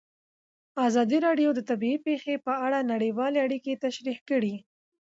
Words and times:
ازادي 0.87 1.17
راډیو 1.27 1.49
د 1.55 1.59
طبیعي 1.69 1.97
پېښې 2.07 2.33
په 2.45 2.53
اړه 2.65 2.79
نړیوالې 2.91 3.39
اړیکې 3.45 3.73
تشریح 3.85 4.17
کړي. 4.29 4.55